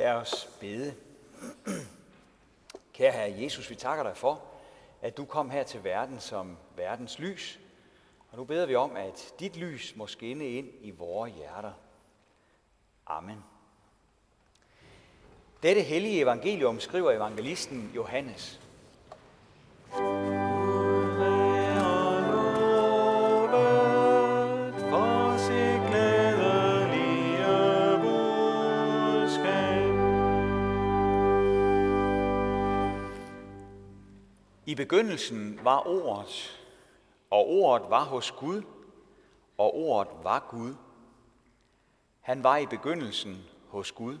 [0.00, 0.94] Lad os bede.
[2.94, 4.42] Kære Herre Jesus, vi takker dig for,
[5.02, 7.60] at du kom her til verden som verdens lys.
[8.30, 11.72] Og nu beder vi om, at dit lys må skinne ind i vores hjerter.
[13.06, 13.44] Amen.
[15.62, 18.60] Dette hellige evangelium skriver evangelisten Johannes.
[34.70, 36.60] I begyndelsen var ordet,
[37.30, 38.62] og ordet var hos Gud,
[39.58, 40.74] og ordet var Gud.
[42.20, 44.18] Han var i begyndelsen hos Gud.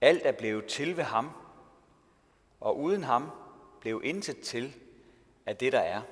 [0.00, 1.30] Alt er blevet til ved ham,
[2.60, 3.30] og uden ham
[3.80, 4.74] blev intet til
[5.46, 6.02] af det, der er.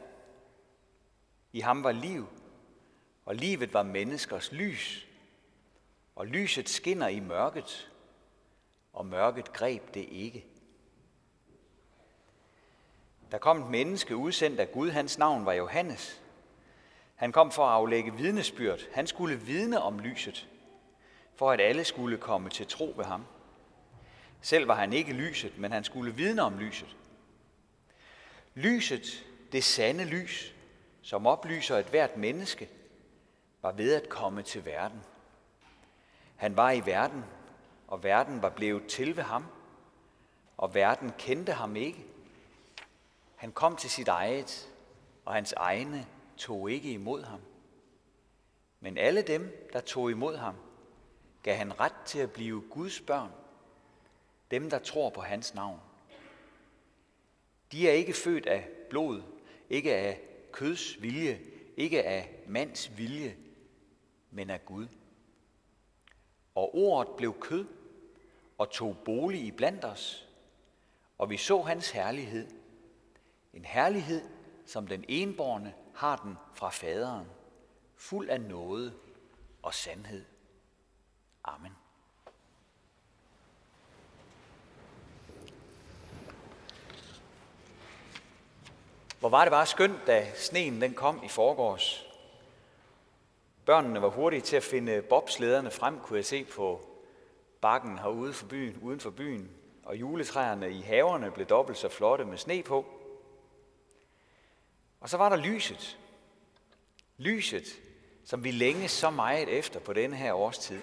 [1.53, 2.27] I ham var liv,
[3.25, 5.09] og livet var menneskers lys,
[6.17, 7.93] og lyset skinner i mørket,
[8.93, 10.47] og mørket greb det ikke.
[13.33, 16.23] Der kom et menneske udsendt af Gud, hans navn var Johannes.
[17.15, 18.81] Han kom for at aflægge vidnesbyrd.
[18.93, 20.49] Han skulle vidne om lyset,
[21.35, 23.25] for at alle skulle komme til tro ved ham.
[24.41, 26.97] Selv var han ikke lyset, men han skulle vidne om lyset.
[28.55, 30.55] Lyset, det sande lys,
[31.03, 32.69] som oplyser et hvert menneske,
[33.63, 35.01] var ved at komme til verden.
[36.37, 37.25] Han var i verden,
[37.89, 39.47] og verden var blevet til ved ham,
[40.57, 42.12] og verden kendte ham ikke.
[43.43, 44.73] Han kom til sit eget,
[45.25, 47.41] og hans egne tog ikke imod ham.
[48.81, 50.55] Men alle dem, der tog imod ham,
[51.43, 53.31] gav han ret til at blive Guds børn,
[54.51, 55.81] dem, der tror på hans navn.
[57.73, 59.23] De er ikke født af blod,
[59.71, 60.21] ikke af
[60.53, 61.41] køds vilje,
[61.77, 63.37] ikke af mands vilje,
[64.31, 64.89] men af Gud.
[66.55, 67.67] Og ordet blev kød
[68.59, 70.29] og tog bolig i blandt os,
[71.19, 72.49] og vi så hans herlighed–
[73.55, 74.23] en herlighed,
[74.67, 77.27] som den enborne har den fra faderen,
[77.97, 78.93] fuld af nåde
[79.63, 80.25] og sandhed.
[81.45, 81.73] Amen.
[89.21, 92.07] Hvor var det bare skønt, da sneen den kom i forgårs.
[93.67, 96.81] Børnene var hurtige til at finde bobslederne frem, kunne jeg se på
[97.61, 99.51] bakken herude for byen, uden for byen.
[99.85, 103.02] Og juletræerne i haverne blev dobbelt så flotte med sne på.
[105.03, 105.99] Og så var der lyset.
[107.19, 107.67] Lyset,
[108.25, 110.81] som vi længe så meget efter på denne her årstid.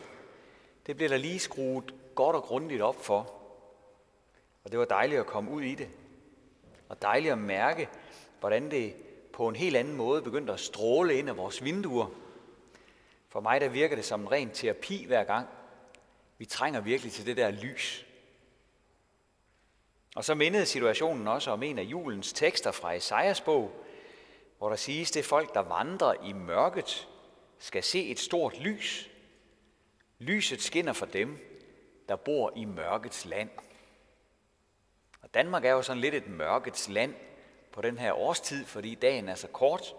[0.85, 3.33] Det blev der lige skruet godt og grundigt op for.
[4.63, 5.89] Og det var dejligt at komme ud i det.
[6.89, 7.89] Og dejligt at mærke,
[8.39, 8.95] hvordan det
[9.33, 12.07] på en helt anden måde begyndte at stråle ind af vores vinduer.
[13.29, 15.47] For mig der virker det som en ren terapi hver gang.
[16.37, 18.05] Vi trænger virkelig til det der lys.
[20.15, 23.85] Og så mindede situationen også om en af julens tekster fra Esajas bog,
[24.59, 27.07] hvor der siges, det folk, der vandrer i mørket,
[27.57, 29.09] skal se et stort lys.
[30.19, 31.37] Lyset skinner for dem,
[32.09, 33.49] der bor i mørkets land.
[35.21, 37.15] Og Danmark er jo sådan lidt et mørkets land
[37.71, 39.95] på den her årstid, fordi dagen er så kort.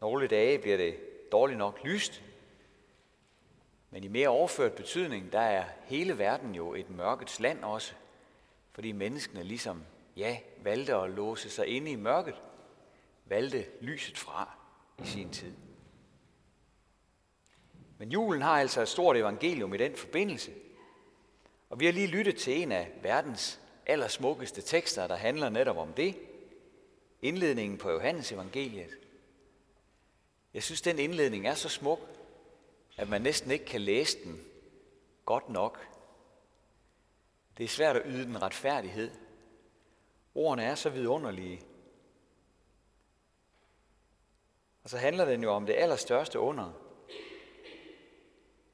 [0.00, 0.96] Nogle dage bliver det
[1.32, 2.22] dårligt nok lyst.
[3.90, 7.94] Men i mere overført betydning, der er hele verden jo et mørkets land også.
[8.72, 9.84] Fordi menneskene ligesom,
[10.16, 12.34] ja, valgte at låse sig inde i mørket
[13.26, 14.58] valgte lyset fra
[15.04, 15.52] i sin tid.
[17.98, 20.52] Men julen har altså et stort evangelium i den forbindelse.
[21.70, 25.92] Og vi har lige lyttet til en af verdens allersmukkeste tekster, der handler netop om
[25.92, 26.16] det.
[27.22, 28.98] Indledningen på Johannes evangeliet.
[30.54, 32.00] Jeg synes, den indledning er så smuk,
[32.96, 34.40] at man næsten ikke kan læse den
[35.24, 35.88] godt nok.
[37.58, 39.10] Det er svært at yde den retfærdighed.
[40.34, 41.60] Ordene er så vidunderlige,
[44.86, 46.72] Og så handler den jo om det allerstørste under.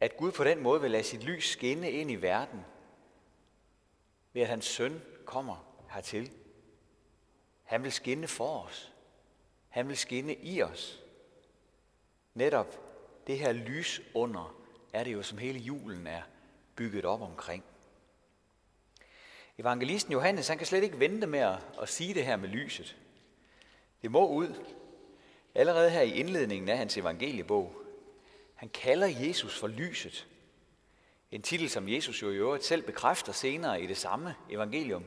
[0.01, 2.65] At Gud på den måde vil lade sit lys skinne ind i verden,
[4.33, 6.33] ved at hans søn kommer hertil.
[7.65, 8.93] Han vil skinne for os.
[9.69, 11.03] Han vil skinne i os.
[12.35, 12.81] Netop
[13.27, 14.57] det her lys under
[14.93, 16.23] er det jo, som hele julen er
[16.77, 17.65] bygget op omkring.
[19.59, 22.97] Evangelisten Johannes, han kan slet ikke vente med at, at sige det her med lyset.
[24.03, 24.82] Det må ud.
[25.55, 27.75] Allerede her i indledningen af hans evangeliebog,
[28.55, 30.29] han kalder Jesus for lyset.
[31.31, 35.05] En titel, som Jesus jo i øvrigt selv bekræfter senere i det samme evangelium,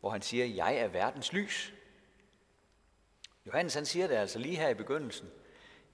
[0.00, 1.72] hvor han siger, jeg er verdens lys.
[3.46, 5.30] Johannes han siger det altså lige her i begyndelsen,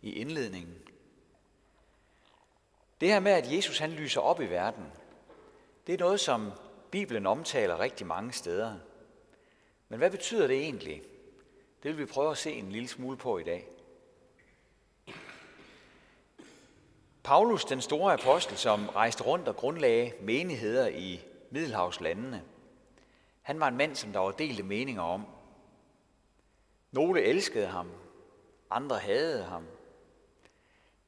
[0.03, 0.83] i indledningen.
[3.01, 4.93] Det her med, at Jesus han lyser op i verden,
[5.87, 6.53] Det er noget, som
[6.91, 8.79] Bibelen omtaler rigtig mange steder.
[9.89, 11.03] Men hvad betyder det egentlig?
[11.83, 13.69] Det vil vi prøve at se en lille smule på i dag.
[17.23, 21.21] Paulus, den store apostel, som rejste rundt og grundlagde menigheder i
[21.51, 22.43] Middelhavslandene,
[23.43, 25.27] han var en mand, som der var delte meninger om.
[26.93, 27.91] Nogle elskede ham,
[28.71, 29.67] andre hadede ham.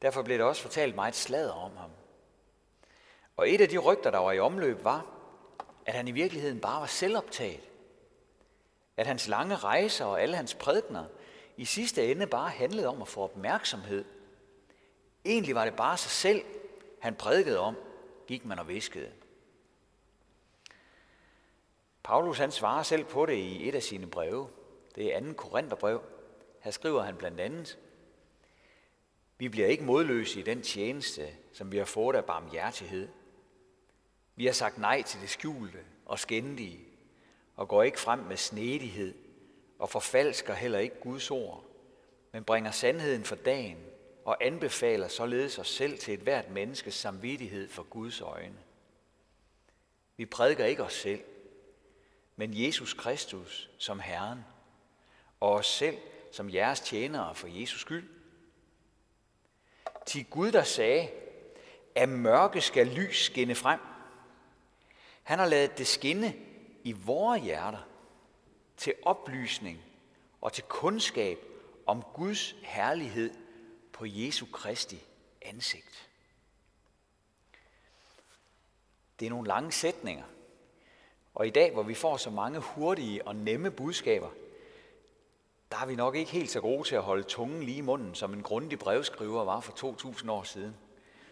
[0.03, 1.91] Derfor blev der også fortalt meget sladder om ham.
[3.37, 5.07] Og et af de rygter, der var i omløb, var,
[5.87, 7.71] at han i virkeligheden bare var selvoptaget.
[8.97, 11.05] At hans lange rejser og alle hans prædikner
[11.57, 14.05] i sidste ende bare handlede om at få opmærksomhed.
[15.25, 16.45] Egentlig var det bare sig selv,
[17.01, 17.77] han prædikede om,
[18.27, 19.13] gik man og viskede.
[22.03, 24.49] Paulus han svarer selv på det i et af sine breve.
[24.95, 25.33] Det er 2.
[25.33, 26.03] Korintherbrev.
[26.61, 27.79] Her skriver han blandt andet,
[29.39, 33.09] Vi bliver ikke modløse i den tjeneste, som vi har fået af barmhjertighed.
[34.37, 36.94] Vi har sagt nej til det skjulte og skændige,
[37.57, 39.15] og går ikke frem med snedighed,
[39.79, 41.65] og forfalsker heller ikke Guds ord,
[42.33, 43.79] men bringer sandheden for dagen,
[44.25, 48.59] og anbefaler således os selv til et hvert menneskes samvittighed for Guds øjne.
[50.17, 51.21] Vi prædiker ikke os selv,
[52.37, 54.45] men Jesus Kristus som Herren,
[55.41, 55.99] og os selv
[56.33, 58.09] som jeres tjenere for Jesus skyld.
[60.07, 61.09] Til Gud, der sagde,
[61.95, 63.81] at mørke skal lys skinne frem.
[65.23, 66.35] Han har lavet det skinne
[66.85, 67.89] i vores hjerter
[68.77, 69.79] til oplysning
[70.41, 71.39] og til kundskab
[71.87, 73.31] om Guds herlighed
[73.93, 75.05] på Jesu Kristi
[75.43, 76.09] ansigt.
[79.21, 80.25] Det er nogle lange sætninger.
[81.35, 84.31] Og i dag, hvor vi får så mange hurtige og nemme budskaber,
[85.71, 88.15] der er vi nok ikke helt så gode til at holde tungen lige i munden,
[88.15, 90.77] som en grundig brevskriver var for 2000 år siden.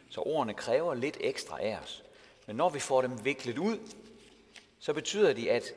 [0.09, 2.05] Så ordene kræver lidt ekstra af os.
[2.47, 3.79] Men når vi får dem viklet ud,
[4.82, 5.75] så betyder de, at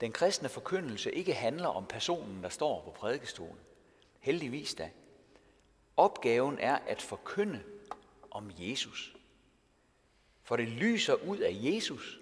[0.00, 3.58] den kristne forkyndelse ikke handler om personen, der står på prædikestolen.
[4.20, 4.90] Heldigvis da.
[5.96, 7.62] Opgaven er at forkynde
[8.30, 9.16] om Jesus.
[10.42, 12.20] For det lyser ud af Jesus,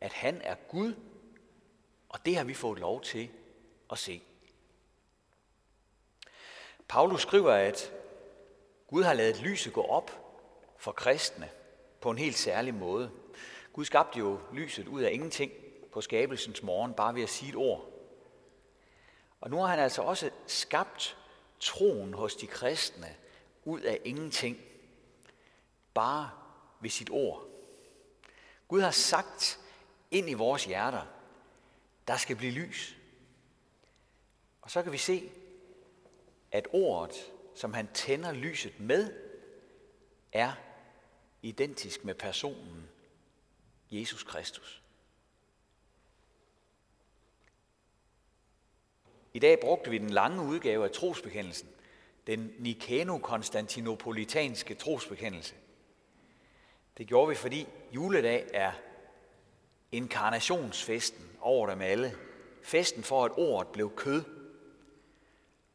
[0.00, 0.94] at han er Gud,
[2.08, 3.30] og det har vi fået lov til
[3.90, 4.22] at se.
[6.88, 7.92] Paulus skriver, at
[8.86, 10.10] Gud har lavet lyset gå op
[10.76, 11.50] for kristne
[12.00, 13.23] på en helt særlig måde.
[13.74, 15.52] Gud skabte jo lyset ud af ingenting
[15.92, 17.90] på skabelsens morgen, bare ved at sige et ord.
[19.40, 21.16] Og nu har han altså også skabt
[21.60, 23.16] troen hos de kristne
[23.64, 24.58] ud af ingenting,
[25.94, 26.30] bare
[26.80, 27.48] ved sit ord.
[28.68, 29.60] Gud har sagt
[30.10, 31.06] ind i vores hjerter,
[32.08, 32.96] der skal blive lys.
[34.62, 35.30] Og så kan vi se,
[36.52, 39.12] at ordet, som han tænder lyset med,
[40.32, 40.52] er
[41.42, 42.88] identisk med personen
[44.00, 44.82] Jesus Kristus.
[49.34, 51.68] I dag brugte vi den lange udgave af trosbekendelsen,
[52.26, 55.54] den Nikano-konstantinopolitanske trosbekendelse.
[56.98, 58.72] Det gjorde vi, fordi juledag er
[59.92, 62.16] inkarnationsfesten over dem alle.
[62.62, 64.22] Festen for, at ordet blev kød.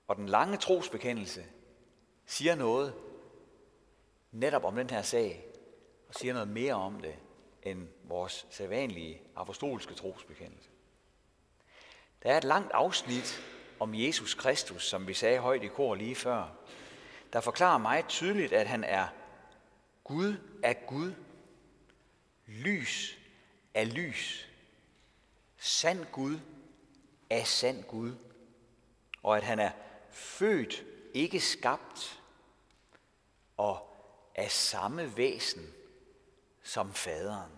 [0.08, 1.46] Og den lange trosbekendelse
[2.26, 2.94] siger noget
[4.32, 5.46] netop om den her sag,
[6.08, 7.16] og siger noget mere om det
[7.64, 10.70] end vores sædvanlige apostolske trosbekendelse.
[12.24, 13.42] Der er et langt afsnit
[13.80, 16.56] om Jesus Kristus, som vi sagde højt i kor lige før,
[17.34, 19.08] der forklarer meget tydeligt, at han er
[20.04, 21.14] Gud af Gud,
[22.48, 23.18] lys
[23.74, 24.50] af lys,
[25.58, 26.40] sand Gud
[27.30, 28.16] af sand Gud,
[29.24, 29.72] og at han er
[30.12, 32.22] født, ikke skabt,
[33.58, 33.98] og
[34.36, 35.74] af samme væsen
[36.70, 37.52] som faderen.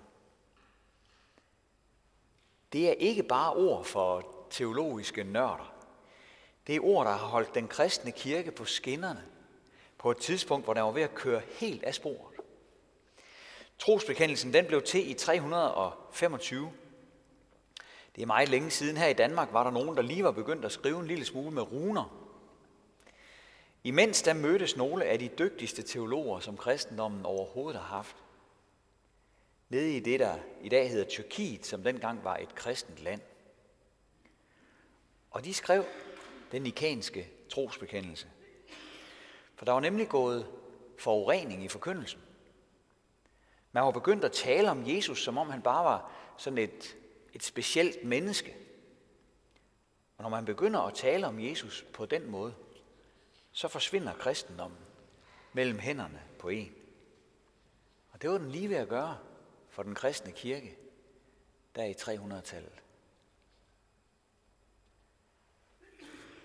[2.74, 5.74] Det er ikke bare ord for teologiske nørder.
[6.68, 9.24] Det er ord, der har holdt den kristne kirke på skinnerne
[9.98, 12.36] på et tidspunkt, hvor der var ved at køre helt af sporet.
[13.80, 16.72] Trosbekendelsen den blev til i 325.
[18.16, 18.98] Det er meget længe siden.
[18.98, 21.52] Her i Danmark var der nogen, der lige var begyndt at skrive en lille smule
[21.52, 22.18] med runer.
[23.84, 28.16] Imens der mødtes nogle af de dygtigste teologer, som kristendommen overhovedet har haft.
[29.72, 33.22] Nede i det, der i dag hedder Tyrkiet, som dengang var et kristent land.
[35.30, 35.86] Og de skrev
[36.52, 38.28] den nikanske trosbekendelse.
[39.56, 40.48] For der var nemlig gået
[41.00, 42.22] forurening i forkyndelsen.
[43.72, 46.98] Man var begyndt at tale om Jesus, som om han bare var sådan et,
[47.34, 48.56] et specielt menneske.
[50.18, 52.54] Og når man begynder at tale om Jesus på den måde,
[53.52, 54.80] så forsvinder kristendommen
[55.54, 56.76] mellem hænderne på en.
[58.12, 59.18] Og det var den lige ved at gøre
[59.72, 60.78] for den kristne kirke,
[61.76, 62.84] der i 300-tallet.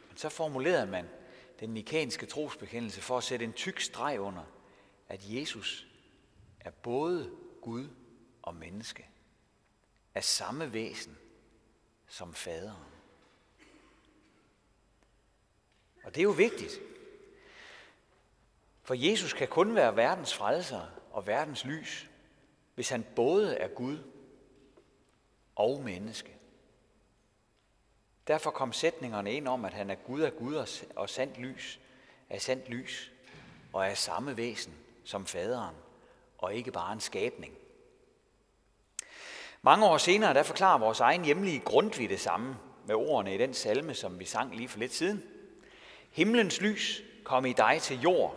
[0.09, 1.09] Men så formulerede man
[1.61, 4.45] den nikanske trosbekendelse for at sætte en tyk streg under,
[5.09, 5.87] at Jesus
[6.61, 7.89] er både Gud
[8.43, 9.09] og menneske,
[10.15, 11.19] af samme væsen
[12.09, 12.93] som faderen.
[16.05, 16.81] Og det er jo vigtigt,
[18.83, 22.11] for Jesus kan kun være verdens frelser og verdens lys,
[22.77, 23.99] hvis han både er Gud
[25.57, 26.37] og menneske.
[28.27, 30.67] Derfor kom sætningerne ind om, at han er Gud af Gud
[30.97, 31.81] og sandt lys,
[32.31, 33.13] er sandt lys
[33.73, 35.75] og er samme væsen som faderen,
[36.39, 37.55] og ikke bare en skabning.
[39.63, 42.57] Mange år senere, der forklarer vores egen hjemlige Grundtvig det samme
[42.87, 45.23] med ordene i den salme, som vi sang lige for lidt siden.
[46.11, 48.37] Himlens lys kom i dig til jord,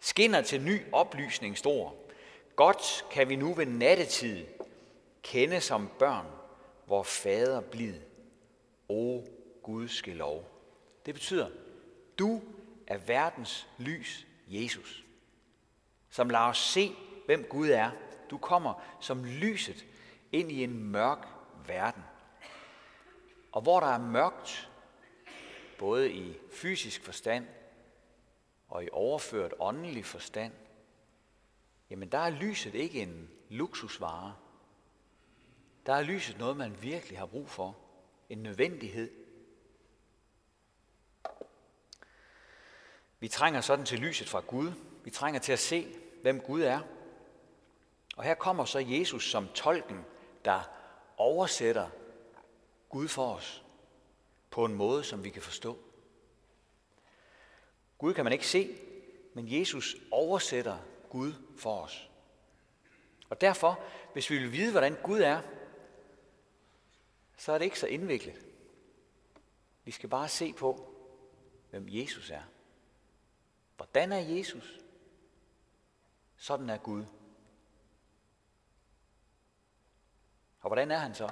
[0.00, 2.05] skinner til ny oplysning stor.
[2.56, 4.46] Godt kan vi nu ved nattetid
[5.22, 6.26] kende som børn,
[6.86, 7.94] hvor fader blid.
[8.88, 9.22] O
[9.62, 10.48] Gudske lov.
[11.06, 11.48] Det betyder,
[12.18, 12.42] du
[12.86, 15.04] er verdens lys, Jesus,
[16.10, 16.92] som lader os se,
[17.26, 17.90] hvem Gud er.
[18.30, 19.86] Du kommer som lyset
[20.32, 21.28] ind i en mørk
[21.66, 22.02] verden.
[23.52, 24.70] Og hvor der er mørkt,
[25.78, 27.46] både i fysisk forstand
[28.68, 30.52] og i overført åndelig forstand,
[31.90, 34.36] jamen der er lyset ikke en luksusvare.
[35.86, 37.76] Der er lyset noget, man virkelig har brug for.
[38.28, 39.10] En nødvendighed.
[43.20, 44.72] Vi trænger sådan til lyset fra Gud.
[45.04, 46.80] Vi trænger til at se, hvem Gud er.
[48.16, 50.04] Og her kommer så Jesus som tolken,
[50.44, 50.62] der
[51.16, 51.88] oversætter
[52.88, 53.64] Gud for os
[54.50, 55.78] på en måde, som vi kan forstå.
[57.98, 58.78] Gud kan man ikke se,
[59.34, 60.78] men Jesus oversætter
[61.10, 62.10] Gud for os.
[63.30, 63.80] Og derfor,
[64.12, 65.40] hvis vi vil vide, hvordan Gud er,
[67.36, 68.46] så er det ikke så indviklet.
[69.84, 70.94] Vi skal bare se på,
[71.70, 72.42] hvem Jesus er.
[73.76, 74.80] Hvordan er Jesus?
[76.36, 77.04] Sådan er Gud.
[80.60, 81.30] Og hvordan er han så?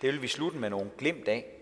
[0.00, 1.52] Det vil vi slutte med nogle glimt af.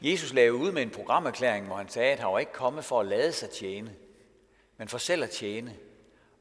[0.00, 3.00] Jesus lavede ud med en programerklæring, hvor han sagde, at han var ikke kommet for
[3.00, 3.96] at lade sig tjene,
[4.82, 5.78] men for selv at tjene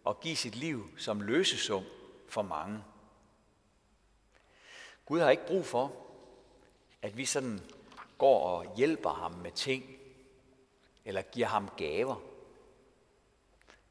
[0.03, 1.83] og give sit liv som løsesum
[2.27, 2.83] for mange.
[5.05, 5.95] Gud har ikke brug for,
[7.01, 7.60] at vi sådan
[8.17, 9.98] går og hjælper ham med ting,
[11.05, 12.15] eller giver ham gaver.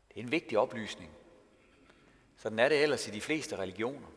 [0.08, 1.10] Det er en vigtig oplysning.
[2.36, 4.08] Sådan er det ellers i de fleste religioner.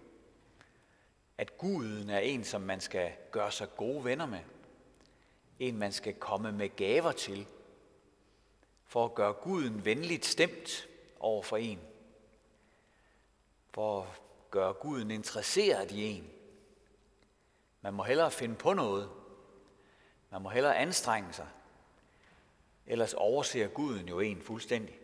[1.38, 4.42] At guden er en, som man skal gøre sig gode venner med.
[5.60, 7.48] En, man skal komme med gaver til.
[8.94, 10.88] For at gøre guden venligt stemt
[11.20, 11.80] over for en.
[13.72, 14.08] For at
[14.52, 16.30] gøre guden interesseret i en.
[17.82, 19.10] Man må hellere finde på noget.
[20.32, 21.48] Man må hellere anstrenge sig.
[22.88, 25.00] Ellers overser guden jo en fuldstændig.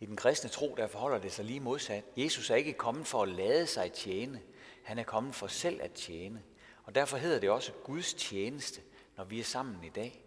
[0.00, 2.04] I den kristne tro, der forholder det sig lige modsat.
[2.16, 4.42] Jesus er ikke kommet for at lade sig tjene.
[4.82, 6.42] Han er kommet for selv at tjene.
[6.84, 8.82] Og derfor hedder det også Guds tjeneste,
[9.16, 10.24] når vi er sammen i dag.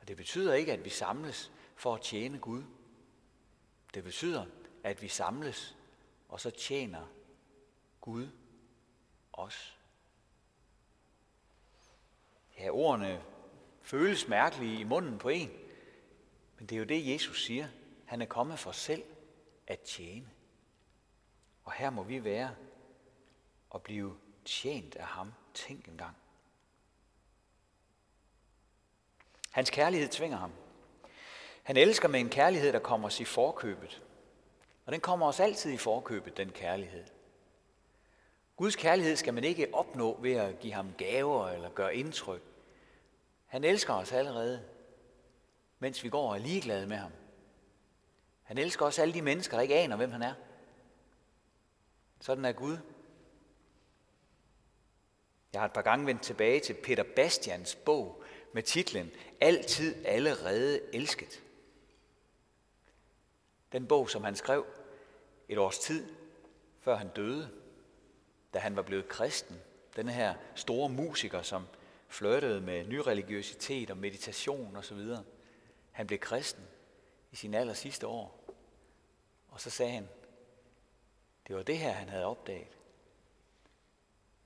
[0.00, 2.62] Og det betyder ikke, at vi samles for at tjene Gud.
[3.94, 4.46] Det betyder,
[4.84, 5.76] at vi samles,
[6.28, 7.06] og så tjener
[8.00, 8.28] Gud
[9.32, 9.78] os.
[12.58, 13.24] Ja, ordene
[13.82, 15.50] føles mærkelige i munden på en,
[16.58, 17.68] men det er jo det, Jesus siger.
[18.06, 19.04] Han er kommet for selv
[19.66, 20.30] at tjene.
[21.64, 22.54] Og her må vi være
[23.70, 25.32] og blive tjent af ham.
[25.54, 26.16] Tænk engang.
[29.56, 30.52] Hans kærlighed tvinger ham.
[31.62, 34.02] Han elsker med en kærlighed, der kommer os i forkøbet.
[34.86, 37.04] Og den kommer os altid i forkøbet, den kærlighed.
[38.56, 42.42] Guds kærlighed skal man ikke opnå ved at give ham gaver eller gøre indtryk.
[43.46, 44.64] Han elsker os allerede,
[45.78, 47.12] mens vi går og er ligeglade med ham.
[48.42, 50.34] Han elsker også alle de mennesker, der ikke aner, hvem han er.
[52.20, 52.78] Sådan er Gud.
[55.52, 58.22] Jeg har et par gange vendt tilbage til Peter Bastians bog
[58.56, 59.10] med titlen
[59.40, 61.42] Altid allerede elsket.
[63.72, 64.66] Den bog, som han skrev
[65.48, 66.06] et års tid,
[66.80, 67.50] før han døde,
[68.54, 69.56] da han var blevet kristen.
[69.96, 71.66] Den her store musiker, som
[72.08, 75.00] flirtede med nyreligiøsitet og meditation osv.
[75.90, 76.64] Han blev kristen
[77.32, 78.54] i sin aller sidste år.
[79.48, 80.08] Og så sagde han,
[81.46, 82.78] det var det her, han havde opdaget.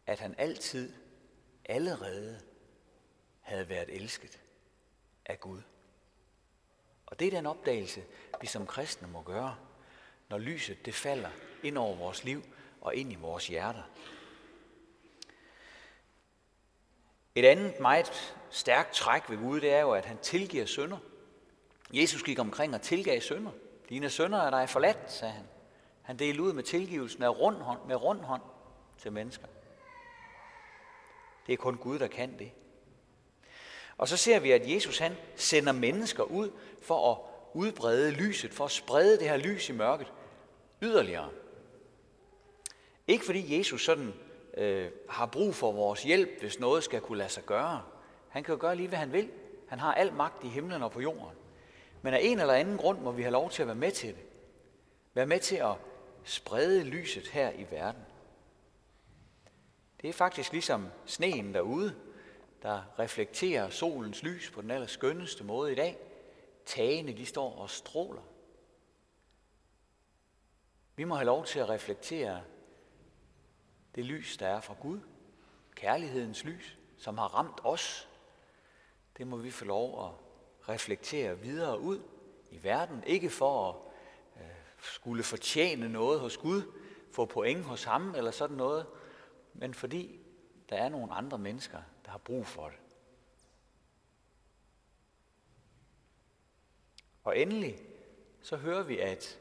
[0.06, 0.92] At han altid,
[1.64, 2.49] allerede,
[3.50, 4.40] havde været elsket
[5.26, 5.62] af Gud.
[7.06, 8.04] Og det er den opdagelse,
[8.40, 9.56] vi som kristne må gøre,
[10.28, 11.30] når lyset det falder
[11.62, 12.42] ind over vores liv
[12.80, 13.82] og ind i vores hjerter.
[17.34, 20.98] Et andet meget stærkt træk ved Gud, det er jo, at han tilgiver synder.
[21.92, 23.52] Jesus gik omkring og tilgav synder.
[23.88, 25.46] Dine sønder er dig forladt, sagde han.
[26.02, 28.42] Han delte ud med tilgivelsen af rund hånd, med rund hånd
[28.98, 29.46] til mennesker.
[31.46, 32.52] Det er kun Gud, der kan det.
[34.00, 36.50] Og så ser vi, at Jesus han sender mennesker ud
[36.82, 37.18] for at
[37.54, 40.12] udbrede lyset, for at sprede det her lys i mørket
[40.82, 41.30] yderligere.
[43.06, 44.14] Ikke fordi Jesus sådan
[44.56, 47.82] øh, har brug for vores hjælp, hvis noget skal kunne lade sig gøre.
[48.28, 49.30] Han kan jo gøre lige, hvad han vil.
[49.68, 51.36] Han har al magt i himlen og på jorden.
[52.02, 54.08] Men af en eller anden grund må vi have lov til at være med til
[54.08, 54.22] det.
[55.14, 55.74] Være med til at
[56.24, 58.02] sprede lyset her i verden.
[60.02, 61.94] Det er faktisk ligesom sneen derude,
[62.62, 65.98] der reflekterer solens lys på den allerskønneste måde i dag.
[66.66, 68.22] Tagene, de står og stråler.
[70.96, 72.42] Vi må have lov til at reflektere
[73.94, 75.00] det lys, der er fra Gud.
[75.74, 78.08] Kærlighedens lys, som har ramt os.
[79.18, 80.12] Det må vi få lov at
[80.68, 82.02] reflektere videre ud
[82.50, 83.04] i verden.
[83.06, 83.76] Ikke for at
[84.42, 86.62] øh, skulle fortjene noget hos Gud,
[87.12, 88.86] få point hos ham eller sådan noget,
[89.54, 90.20] men fordi
[90.68, 91.78] der er nogle andre mennesker,
[92.10, 92.78] der har brug for det.
[97.24, 97.78] Og endelig
[98.42, 99.38] så hører vi, at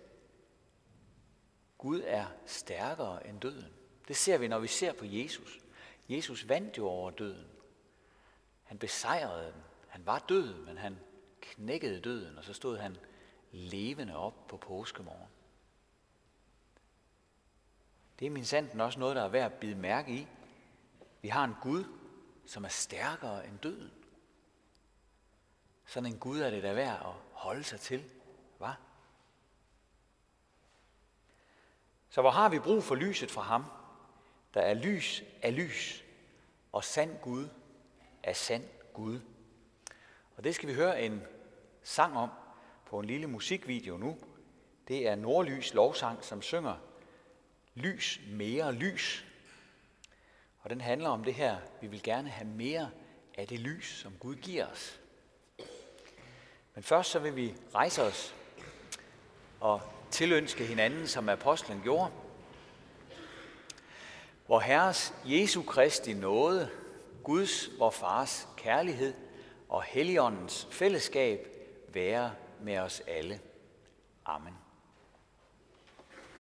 [1.77, 3.73] Gud er stærkere end døden.
[4.07, 5.59] Det ser vi, når vi ser på Jesus.
[6.09, 7.47] Jesus vandt jo over døden.
[8.63, 9.63] Han besejrede den.
[9.87, 10.99] Han var død, men han
[11.41, 12.97] knækkede døden, og så stod han
[13.51, 15.29] levende op på påskemorgen.
[18.19, 20.27] Det er min sanden også noget, der er værd at bide mærke i.
[21.21, 21.98] Vi har en Gud,
[22.49, 23.91] som er stærkere end døden.
[25.85, 28.03] Sådan en Gud er det da værd at holde sig til.
[28.57, 28.73] Hvad?
[32.09, 33.65] Så hvor har vi brug for lyset fra ham?
[34.53, 36.03] Der er lys af lys,
[36.71, 37.47] og sand Gud
[38.23, 39.19] er sand Gud.
[40.35, 41.23] Og det skal vi høre en
[41.83, 42.29] sang om
[42.85, 44.17] på en lille musikvideo nu.
[44.87, 46.75] Det er Nordlys lovsang, som synger
[47.75, 49.25] Lys mere lys.
[50.61, 52.89] Og den handler om det her, vi vil gerne have mere
[53.37, 54.99] af det lys, som Gud giver os.
[56.75, 58.35] Men først så vil vi rejse os
[59.59, 62.11] og tilønske hinanden, som apostlen gjorde.
[64.45, 66.69] Hvor Herres Jesu Kristi nåde,
[67.23, 69.13] Guds, vor Fars kærlighed
[69.69, 71.47] og Helligåndens fællesskab
[71.87, 73.39] være med os alle.
[74.25, 74.68] Amen.